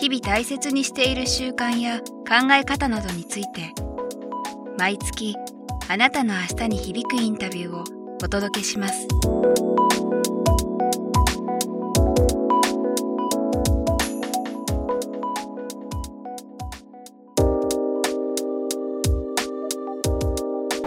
[0.00, 3.74] 日々大切にしている習慣や考え方などについて
[4.78, 5.36] 毎月
[5.90, 7.84] あなたの明日に響くインタビューを
[8.24, 9.06] お届けします。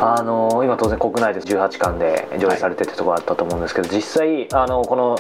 [0.06, 5.18] あの今当然国内で18巻で上映されてってところあったと思うんですけど、実際あのこの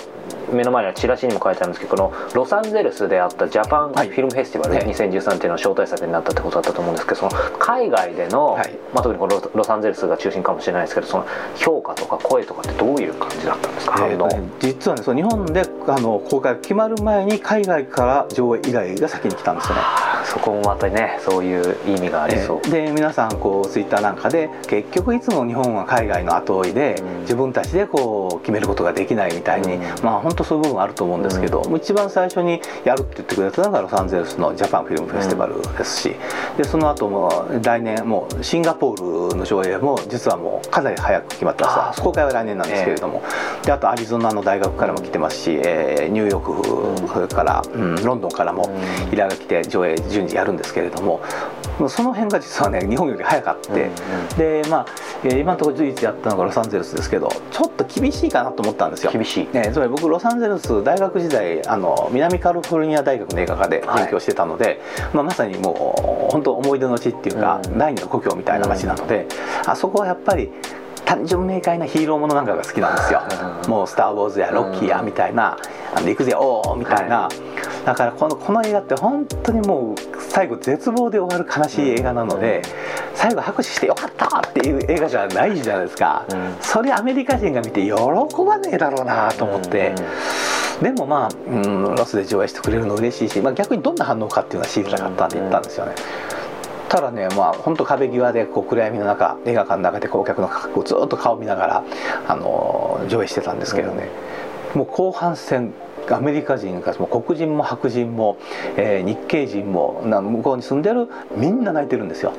[0.51, 19.81] 目の前にはチラシにも書いてあるんですけどこのロサンゼルスであったジャパンフィルムフェスティバル、はい、2013っていうのは招待作になったってことだったと思うんですけどその海外での、はい、まあ、特にこのロサンゼルスが中心かもしれないですけどその評価とか声とかってどういう感じだったんですか、えー、実はねその日本であの公開が決まる前に海外から上映依頼が先に来たんですよね。
[20.25, 36.15] そこもまたねそういう意味がありそう、えー、で皆さんこうツイッターなんかで結局いつも日本は海外の後追いで、うん、自分たちでこう決めることができないみたいに、うん、まあ本当そういう部分あると思うんですけど、うん、一番最初にやるって言ってくれたのがロサンゼルスのジャパンフィルムフェスティバルですし、
[36.57, 48.69] でその後も来年もうシンガポールの上映も実はもうかなり早く決まってました公開は来年なんですけれども、えー、であとアリゾナの大学からも来てますし、えー、ニューヨークそれから、うん、ロンドンからも
[49.11, 51.21] 依頼が来て上映順次やるんですけれども
[51.89, 53.89] その辺が実はね日本より早かって、
[54.37, 54.85] でまあ
[55.29, 59.11] 今のところ唯一やったのがロサンゼルスですけどちょっと厳しいかなと思ったんですよ。
[59.11, 64.79] 厳しい、ね、つまり僕ロサンゼルス大学時代あの南カリフォルニア大学の映画科で勉強してたので、はい、
[65.13, 69.27] まあ、まさにもう本当思い出の地っていうか、うん、第二の故郷みたいな街なので、
[69.63, 70.49] うん、あそこはやっぱり
[71.05, 73.21] 単純明快なヒーローものなんかが好きなんですよ、
[73.63, 75.57] うん、もう「スター・ウォーズ」や「ロッキーや」みたいな
[75.95, 82.61] 「あの行くぜおお」みたいな、はい、だからこのこの映画って本当にもう最後絶望で終わる悲しい映画なので、
[83.15, 86.25] 最後拍手してよかったっていう映画じゃないじゃないですか、
[86.61, 87.91] それアメリカ人が見て喜
[88.45, 89.93] ばねえだろうなと思って。
[90.81, 95.93] でもまあ、うん、ロスで上映してくれるの嬉しいし、まあ、逆にどんな反応かっていうのは知りたかったんで言ったんですよね。
[96.89, 101.83] たらねまあ本当壁際でこう暗闇の中映画館の中で顧客の価格をずっと顔見ながら
[102.27, 104.09] あの上映してたんですけどね、
[104.73, 105.73] うん、もう後半戦
[106.11, 108.37] アメリカ人かも黒人も白人も、
[108.75, 112.33] えー、日系人も向こうに住んでるみんな泣いてるんですよ。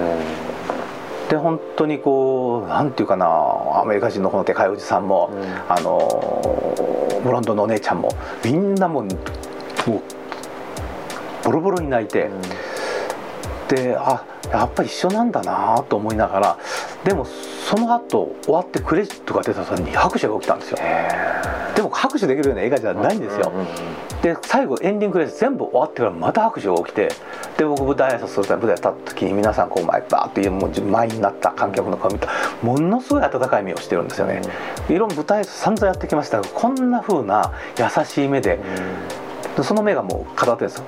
[0.00, 8.10] うん、で本当にこうなんていうかなアメリカ人のこのでかいおじさんも、うん、あのブロンドのお姉ちゃんも
[8.44, 9.08] みんなもう
[11.44, 12.26] ボロボロに泣いて。
[12.26, 12.75] うん
[13.68, 16.58] であやっぱり一緒なんだなと思いながら
[17.04, 20.78] でもその後終わってクレジットが出た時に拍手が起きたんですよ。
[21.74, 23.52] でも拍手できるような映画じゃないんですよ、
[24.22, 27.10] で最後エンディングクレジット全部終わってからまた拍手が起きて
[27.58, 32.28] で僕舞台挨拶するため舞台立った時に皆さんこう前バーってもう満員になった観客の顔見た
[32.62, 34.40] ものすごい温かい目をしてるんですよね、
[34.88, 38.58] いろんな舞台挨拶散々やってきましたがこんな風な優しい目で、
[39.62, 40.84] その目がもう語ってるんですよ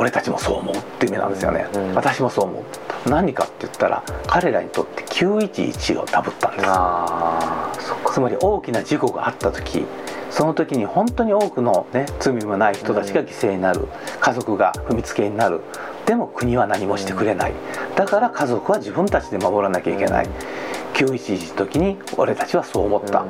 [0.00, 3.10] 俺たちもそう思うっていう意味なんですよね、うん、私もそう思う。
[3.10, 6.66] 何かって言ったら彼らにとって911をダブったんです。
[8.10, 9.84] つまり大きな事故があった時
[10.30, 13.88] その時に本当に多くの、ね、罪もない人たちが犠牲になる、
[14.20, 15.60] 家族が踏みつけになる。
[16.06, 17.52] でも国は何もしてくれない、
[17.94, 20.28] だから家族は自分たちで守らなきゃいけない、
[20.94, 23.24] 911の時に俺たちはそう思った、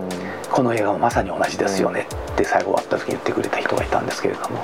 [0.50, 2.06] この映画もまさに同じですよね。
[2.32, 4.62] って最後終わった時に言ってくれた人がいたんですけれども。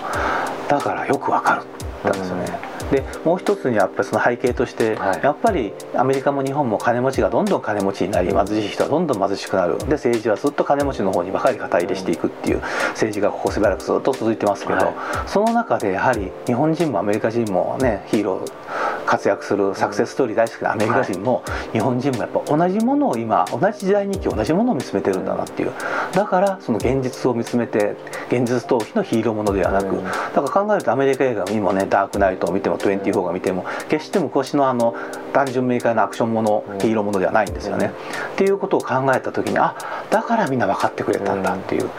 [0.69, 1.63] だからよくわかる
[2.11, 2.77] ったんですよね。
[2.91, 9.79] でもう一つにやっぱりその背景として、はい、やっぱりアメリカも日本も金持ちがどんどん金持ちになり貧しい人はどんどん貧しくなる。
[9.79, 12.61] で政治はずっと金持ちの方にばかり肩入れしていくっていう
[12.91, 14.85] 政治がここしばらくずっと続いてますけど、は
[15.27, 21.43] い、その中でやはり日本人もアメリカ人もねヒーロー活躍するサクセスストーリー大好きなアメリカ人も、
[21.73, 25.73] 日本人もやっぱ同じものを今同じ時代に生き同じものを見つめてるんだなっていう。
[26.13, 27.97] だからその現実を見つめて
[28.29, 30.03] 現実逃避のヒーローものではなく、
[30.35, 34.95] だから考えるとアメリカ映画今ね「ダークナイト」を見ても「24」が見ても決して昔のあの
[35.33, 37.93] 単純明快なアクションもの、ヒーローものではないんですよね。
[38.33, 39.77] っていうことを考えた時にあ
[40.11, 41.91] だからみんな分かってくれたんだっていう。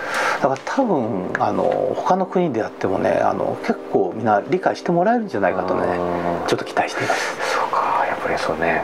[0.42, 1.64] だから多分あの
[1.96, 5.84] 他の国であってもねあの結構みんな理解してもらえるんじゃないかとね
[6.48, 8.84] ちょっと期待してそうかやっぱりそうね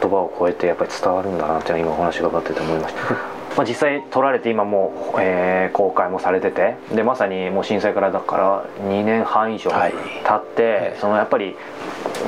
[0.00, 3.33] 言葉を超えてやっぱり伝わるんだなっていうのは今お話伺ってて思いました。
[3.56, 9.88] まあ、実際撮られて今もう、えー、公開もされててでまさにもう震災からだから2年半以上経
[10.36, 11.54] って、はい、そのやっぱり、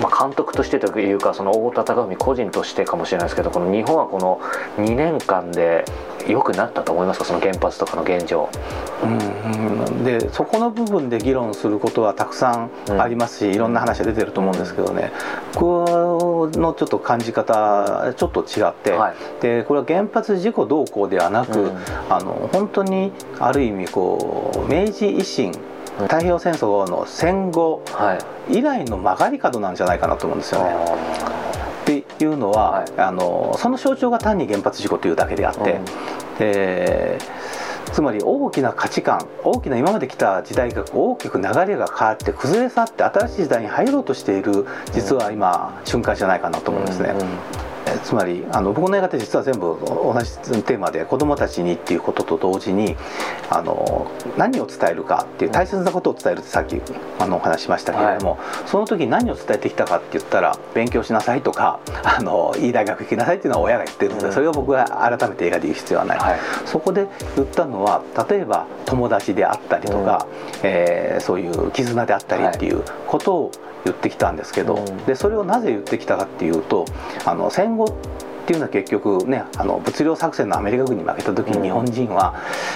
[0.01, 4.41] まあ、監督としてというかその太田隆文個人としてかもしれないですけどこの日本はこの
[4.79, 5.85] 2年間で
[6.29, 7.25] 良くなったと思いますか？
[7.25, 8.49] その原発とかの現状。
[9.03, 15.13] うんでそこの部分で議論することはたくさんありますし、うん、いろんな話が出てると思うんですけどね、
[16.53, 21.77] このちょっと感じ方ちょっと違って、はい、でこれは原発事故どうこうではなく、うん、
[22.09, 25.53] あの本当にある意味こう明治維新
[25.99, 27.83] 太平洋戦争の戦後
[28.51, 30.75] 以来の曲がり角なんじゃないかなと思うんですよね。
[31.83, 31.85] っ
[32.19, 35.85] ていうのは、はい、あのその象徴が単に原発事故というだけであって、うん、
[36.41, 37.25] えー、
[37.93, 47.11] つまり大きな価値観大きな今まで来た時代が大きく流れが変わって崩れ去って新しい時代に入ろうとしている実は今、瞬間じゃないかなと思うんですね。
[47.11, 47.66] うんうん
[47.99, 52.97] つまりあの僕の映画って実は全部同じテーマで子どもたちにっていうことと同時に
[53.51, 56.81] あの何を伝えるかっていう大切なことを伝えるってさっき
[57.19, 67.07] あのお話しましたけれども、はい、その時に何を伝えてきたかって言ったら勉強しなさいとかあのいい大学行きなさいっていうのは親が言ってるので、それを僕が改めて映画で言う必要はない、はい、そこで
[67.37, 73.53] 言ったのは例えば友達であったりとか、うん、えー、そういう絆であったりっていうことを
[73.87, 76.85] 言ってきたんですけど、うん、でそれをなぜ言ってきたかっていうと
[77.25, 82.35] あの戦後っていうのは結局ねあの物量作戦のアメリカ軍に負けた時に日本人は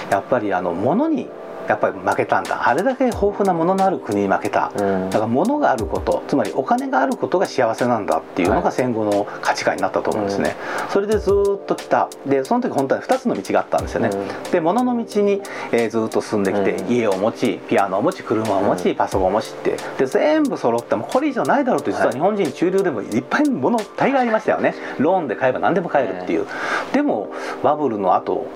[0.09, 1.29] やっぱりあの物に
[1.71, 2.67] やっぱり負けたんだ。
[2.67, 10.57] あれだけ豊富なもののある国に負けた、うん、だから物があることつまりお金があることが幸せなんだっていうのが戦後の価値観になったと思うんですね、はい、
[10.89, 12.09] それでずっと来た。
[12.25, 15.41] でその時本当は2つの道があったんですよね、うん、で物の道に、
[15.71, 19.77] えー、ずっと進んできて、うん、家を持ちピアノを持ち車を持ち、パソコンを持ちって。
[19.97, 24.75] で全部揃ってもこれ以上ないだろうと実は日本人中流でもいっぱい物大概ありましたよね。
[24.97, 26.45] ローンで買えば何でも買えるっていう、
[26.91, 27.31] でも
[27.63, 28.47] バブルの後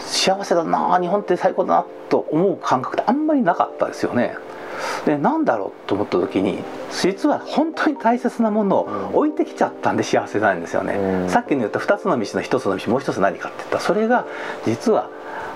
[0.00, 4.36] 幸せだな日本って最高だなと思う感覚ってあんまりなかったですよね。
[5.04, 6.58] で何だろうと思った時に
[6.90, 13.76] 実は本当に大切なものを置いてきちゃったんで幸せなんですよね、うん、さっきの言った2つの道の1つの道もう1つ何かって言った。
[13.76, 14.26] らそれが
[14.64, 15.08] 実は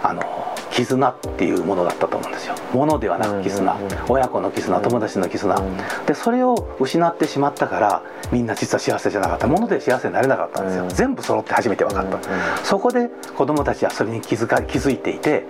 [0.02, 0.22] あの
[0.70, 2.54] 絆っていうものだったと思うんですよ。
[2.72, 3.76] ものではなく絆、
[4.08, 5.56] 親子の絆友達の絆、
[6.06, 8.02] でそれを失ってしまったから
[8.32, 9.46] みんな実は幸せじゃなかった。
[9.46, 12.18] もので幸せになれなかったんですよ、全部揃って初めて分かった、
[12.64, 15.44] そこで子供たちはそれに気づか気づいていて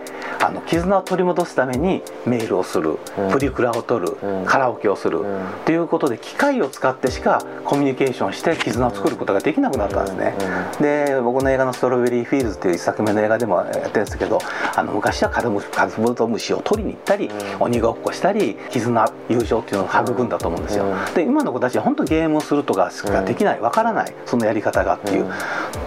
[0.44, 2.98] あの絆を取り戻すためにメールをする、
[3.32, 5.20] プリクラを取る、カラオケをする、
[5.62, 10.34] っていうことで機械を使ってしかコミュニケーションして絆を作ることができなくなったんですね、
[10.80, 14.38] で僕の映画の「ストロベリーフィールズ」っていう一作目の映画でもやってるんですけど
[14.74, 15.40] あの昔はカ
[15.86, 17.30] ブトムシを取りに行ったり、
[17.60, 25.32] 鬼ごっこしたり絆友情っていうのを育んだと思うんですよ、で今の子たちは本当ゲームをするとかしかできないわからないそのやり方がっていう、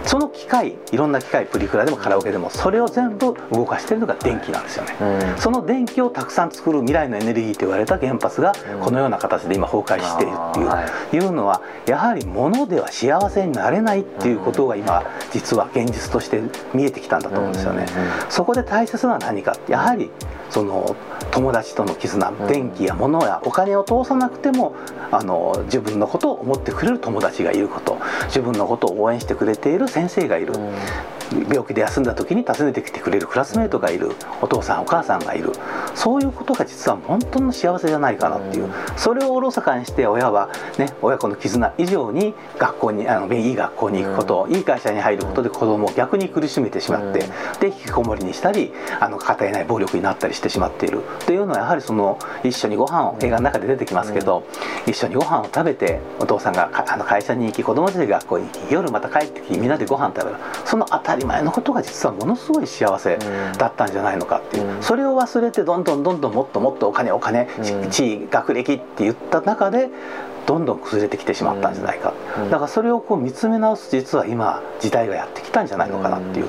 [0.06, 4.94] その機械いろんな機械プリクラでもカラオケでもそれを全部動かしてるのが電気なんですよね、
[5.36, 10.60] その電気をたくさん作る未来のエネルギーと言われた原発がこのような形で今崩壊しているって
[11.16, 11.26] いう,、い。
[11.26, 16.40] うのはやはり物では幸せになれないっていうことが今実は現実として
[16.72, 17.84] 見えてきたんだと思うんですよね、
[18.30, 20.10] そこで大切は何かやはり
[20.48, 20.96] その
[21.30, 24.74] 友達との絆電気や物やお金を通さなくても
[25.12, 27.98] あの自分のことを思ってくれる友達がいること。
[28.26, 30.52] 自分のことを応援してくれている先生がいる、
[31.48, 34.12] 病気で休んだ時に訪ねてきてくれるクラスメートがいる。
[34.40, 35.52] お父さんお母さんがいる。
[35.94, 38.70] そういうことが実は本当の幸せじゃないかなっていう。
[38.96, 47.20] それをおろそかにして親は、ね、親子の絆以上に学校にあのいい学校に行くこといい会社に入ることで子供を逆に苦しめてしまって
[47.60, 51.02] で引きこもりにしたりあの語えない暴力になったりしてしまっている。
[51.26, 54.44] というのはやはりその一緒にご飯を映画の中で出てきますけど
[54.86, 60.36] 一緒にご飯を食べてお父さんがあの会社に行き子供たちが学校に行き夜また帰ってきてみんなでご飯食べる。
[60.64, 63.16] その当たりり前のことが実はものすごい幸せ
[63.56, 67.48] だったんじゃないのかっていう、それを忘れてどんどんどんどんもっともっとお金お金、
[67.90, 69.88] 地位学歴って言った中で
[70.46, 72.14] どんどん崩れてきてしまったんじゃないか、
[72.50, 76.48] だからそれをこう見つめ直す実は今時代がやってきたんじゃないのかなっていう、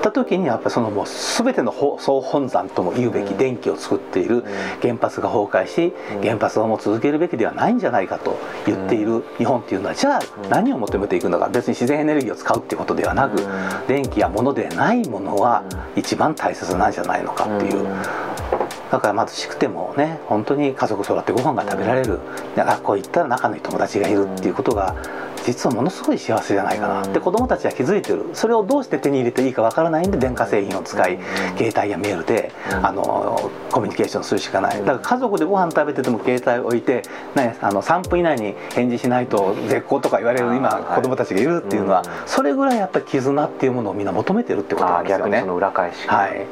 [0.00, 4.44] った時にやっぱりそのもう全ての総本山とも言うべき電気を作っている
[4.82, 5.92] 原発が崩壊し
[6.22, 11.48] 原発をもう続けるべきではないんじゃないかと言っている日本っていうのはじゃあ何を求めていくのか。
[11.48, 13.46] 別に自然エネルギーを使うっていうことではなく
[13.86, 15.62] 電気や物でないものは
[15.96, 17.86] 一番大切なんじゃないのかっていう。
[18.90, 22.18] だから貧しくてもね本当に家族育ってご飯が食べられる。
[22.56, 24.96] 学校行ったら仲のいい友達がいるっていうことが
[25.46, 27.02] 実はものすごい幸せじゃないかな。
[27.02, 28.26] って子どもたちは気づいてる。
[28.34, 31.18] それをどうして手に入れていいかわからないんで電化製品を使い
[31.56, 34.78] 携帯やメールであのコミュニケーションするしかない。
[34.78, 37.02] だから家族でご飯食べてても携帯置いて、
[37.34, 45.40] ね、あの3分以内に返事しないと絶好とか言われる今子どもたちがいるっていうのはそれぐらいやっぱり絆っていうものをみんな求めてるってことなんですよね。
[45.40, 46.46] その裏返しはい、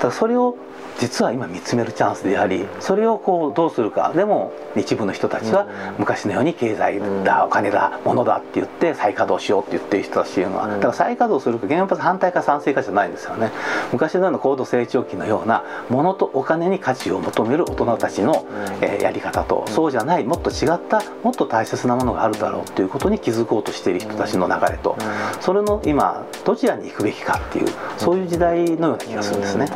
[0.00, 0.56] だそれを
[0.98, 4.12] 実は今見つめるチャンスでありそれをこうどうするか。
[4.14, 5.66] でも一部の人たちは
[5.98, 10.68] 昔のように経済だお金だ物だって言って再稼働しようって言ってる人たちっていうのは。
[10.68, 13.50] だから再稼働するか原発反対か賛成かじゃないんですよね。
[13.92, 18.46] 昔のような高度成長期のような物とお金に価値を求める大人たちの、
[18.80, 19.64] えやり方と。
[19.68, 24.96] そうじゃないもっと違ったもっと大切なものがあるだろうっていうことに気づこうとしている人たちの流れと。
[25.40, 29.66] それの今どちらに行くべきかっていうそういう時代のような気がするんですね。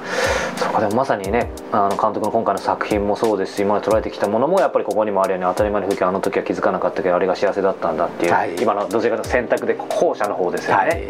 [0.57, 11.03] そうかでもまさにねあの監督の今回の作品もそうですし今まで捉えてきたものもやっぱりここにもあるように当たり前の風景あの時は気づかなかったけどあれが幸せだったんだっていう、はい、今のどちらかと選択で後者の方ですよね、はい、っ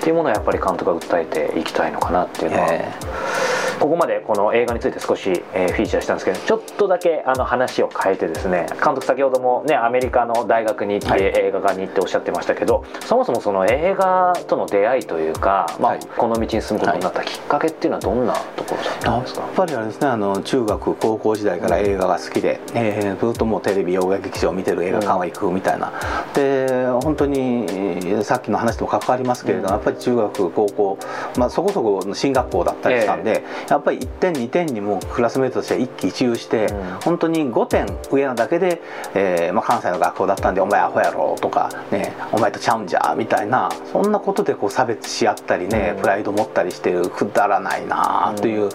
[0.00, 2.68] ていうものをやっぱり監督が訴えていきたいのかなっていうのは。
[2.70, 3.43] えー
[3.80, 19.40] ここまでこの映画について少し、えー、フィーチャーしたんですけどちょっとだけあの話を変えてですね監督先ほどもねアメリカの大学に行って、はい、映画館に行っておっしゃってましたけどそもそもその映画との出会いというか、まあ、はい、この道に進むことになったきっかけっていうのはどんなところだったんですか？
[19.42, 25.92] やっぱりあれですねあの中学高校時代から映画が好きで、うん、えー、ずっともうテレビ洋画劇場を見てる映画館は行くみたいな、
[26.26, 30.98] うん、で本当にさっきの話とも関わりますけれども、うん、やっぱり中学高校、
[31.36, 38.82] まあ、そこそこの進学校だったりしたんで、えー、やっぱり1点2点にもクラスメートとしては一喜一憂して、うん、本当に5点上なだけで、
[39.14, 48.70] えーまあ、関西の学校だったんで「お前アホやろ」とか、ね「お前とちゃうんじゃ」みたいなそんなことでこう差別し合ったりね、うん、プライド持ったりしてるくだらないなという、うん、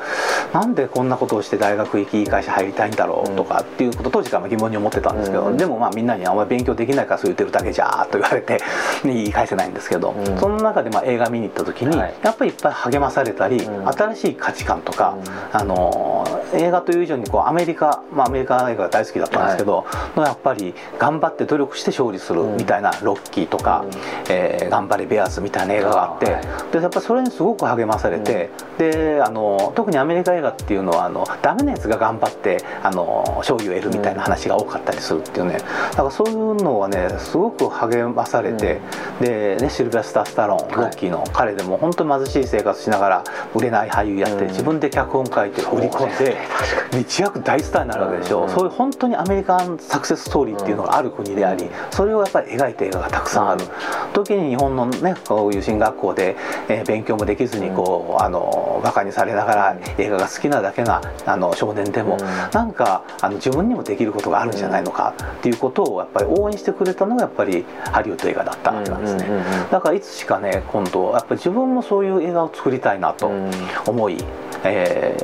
[0.54, 8.60] なんでこんなことをして大学行きいい会社入りたいんだろうとかっていうこと当時から疑問に思ってたんですけど、うん、でもまあみんなに「お前勉強できないからそう言ってるだけじゃ」と言われて
[9.04, 15.18] 言い返せないんですけど、その中でまあ映画見に行った時に、はい、やっぱりいっぱい励まされたり、新しい価値観とか、
[15.52, 23.92] あの映画という以上にこうアメリカ、まあ、アメリカ映画が大好きだったんですけど、はい、やっぱり頑張って努力して勝利するみたいな「ロッキー」とか、うん、
[24.30, 35.58] えー、頑張れベアーズ」みたいな映画があって、はい、でやっぱそれにすごく励まされて、うん、であの特にアメリカ映画っていうのはあのダメなやつが頑張ってあの勝利を得るみたいな話が多かったりするっていうね。
[35.92, 38.80] だからそういうのはねすごく励まされて、
[39.20, 46.38] うん、で、ね、シルベスター・スタロンロッキーの彼でも本当に貧しい生活しながら売れない俳優やって、自分で脚本書いて売り込んで
[47.00, 53.64] 一躍大スターになるわけでしょ、うん、そういう本当にアメリカンサクセスストーリーっていうのがある国でありそれをやっぱり描いた映画がたくさんある、
[54.14, 56.36] 時に日本のねこういう進学校で、
[56.68, 69.26] えー、勉強もできずにこうあのバカにされながら映画が好きなだけなあの少年でも、うん、なんかあの自分にもできることがあるんじゃないのかっていうことをやっぱり応援してくれたのがやっぱりハリウッド映画だったわけなんですね、
[69.72, 73.32] だからいつしかね今度やっぱり自分もそういう映画を作りたいなと
[73.86, 74.18] 思い、
[74.64, 75.16] え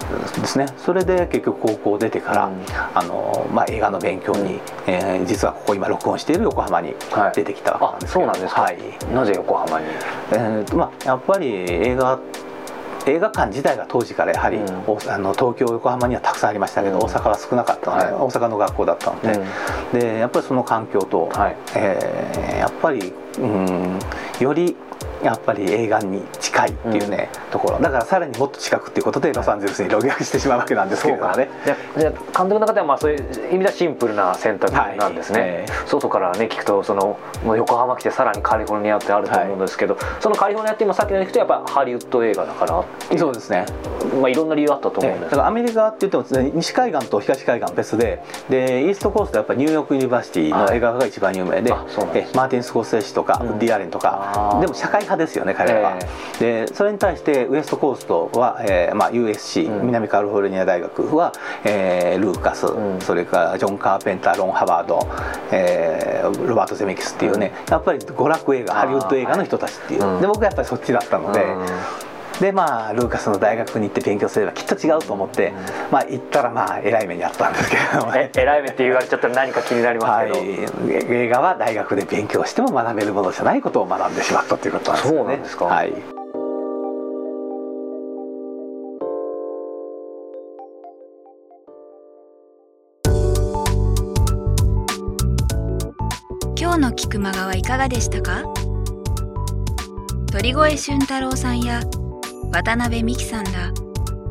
[0.00, 0.66] ー、ですね。
[0.76, 2.54] それで結局高校出てから、うん、
[2.94, 6.94] あのまあ、映画の勉強に、うん、えー、実はここ今録音している横浜に
[7.34, 8.78] 出てきたわけなんですけど、はい、そうなんですか、はい、
[9.14, 9.86] なぜ横浜に、
[10.32, 12.18] えーまあ、やっぱり映画
[13.06, 19.40] 映画館自体が当時からやはり、うん、あの東京横浜にはたくさんありましたけど、うん、大阪は少なかったので、はい、大阪の学校だったので
[19.92, 23.98] うん、でやっぱりその環境と、はい、えー、やっぱり、うん、
[24.40, 24.76] より
[25.24, 27.78] やっぱり映画に近いっていうね、うん、ところ。
[27.80, 31.48] だからさらにもっと近くっていうことでロサンゼルスに留学してしまうわけなんですけれどもね
[31.96, 35.66] じゃ監督の方はまあそういう意味ではシンプルな選択なんですね、はいえ。
[35.68, 43.66] ー、外からね聞くとその横浜来てさらにカリフォルニアってあると思うんですけど、はい、そのカリフォルニアって今さっきの聞くとやっぱハリウッド映画だからそうですね。
[44.20, 54.58] まあいろんな理由あったと思うんです、えー、だからアメリカって言っても、ね、西海岸と東海岸別ででイーストコーストはやっぱニューヨークユニバーシティの映画が一番有名ではい、でマーティン・スコセッシとか、ウッディ・アレンとか。
[54.60, 55.98] でも社会派ですよね彼らは、
[56.38, 61.32] でそれに対してウエストコーストは、えーまあ、USC、うん、南カリフォルニア大学は、
[61.64, 65.06] えー、ルーカス、うん、それからジョン・カーペンターロン・ハワード、
[65.52, 71.44] えー、ロバート・ゼメキスっていうね、うん、やっぱり娯楽映画ハリウッド映画の人たちっていう、で僕はやっぱりそっちだったので。
[72.40, 75.52] でまあルーカスの大学に行って勉強すればきっと違うと思って、
[75.90, 80.26] まあ行ったらまあえらい目にあったんですけれども、ね、えらい目って言われちゃったら何か気になります？
[80.26, 80.48] けど、はい、
[81.10, 85.16] 映画は大学で勉強しても学べるものじゃないことを学んでしまったということなんですね。
[85.16, 85.92] そうなんですか、はい。
[96.56, 98.42] 今日の菊間川いかがでしたか？
[100.32, 101.80] 鳥越俊太郎さんや
[102.54, 103.72] 渡辺美樹さんら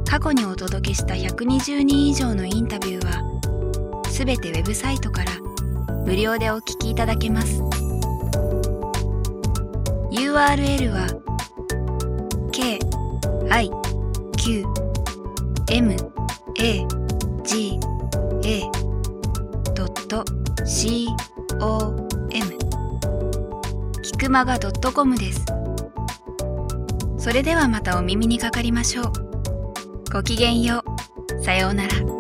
[0.06, 3.22] 過去にお届けした120人以上のインタビューは
[4.12, 5.32] 全てウェブサイトから
[6.06, 7.62] 無料でお聞きいただけます。
[10.14, 11.08] URL は
[12.54, 12.80] k
[13.50, 13.70] i
[14.38, 14.66] q
[15.70, 16.88] m a
[17.44, 17.78] g
[18.46, 18.62] a
[20.66, 21.08] c
[21.60, 22.58] o m
[24.02, 25.63] キくまが .com です。
[27.24, 29.12] それではまたお耳にかかりましょう。
[30.12, 30.84] ごきげんよ
[31.40, 31.42] う。
[31.42, 32.13] さようなら。